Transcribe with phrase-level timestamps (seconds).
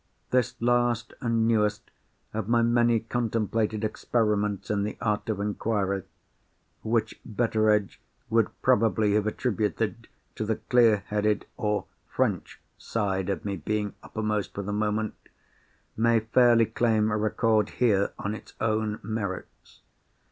[0.31, 1.91] This last and newest
[2.33, 10.07] of my many contemplated experiments in the art of inquiry—which Betteredge would probably have attributed
[10.33, 16.65] to the clear headed, or French, side of me being uppermost for the moment—may fairly
[16.65, 19.81] claim record here, on its own merits.